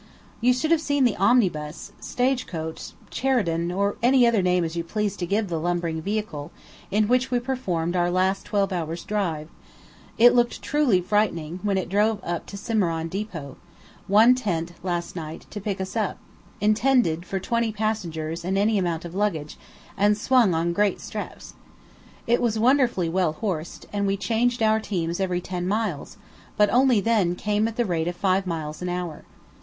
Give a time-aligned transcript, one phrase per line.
[0.41, 5.15] You should have seen the omnibus, stage coach, charridon, or any other name you please
[5.17, 6.51] to give the lumbering vehicle
[6.89, 9.47] in which we performed our last twelve hours' drive;
[10.17, 13.57] it looked truly frightening when it drove up to Cimarron depot,
[14.07, 16.17] one tent, last night, to pick us up,
[16.59, 19.55] intended for twenty passengers and any amount of luggage,
[19.95, 21.53] and swung on great straps.
[22.25, 26.17] It was wonderfully well horsed, and we changed our teams every ten miles;
[26.57, 29.25] but only then came at the rate of five miles an hour.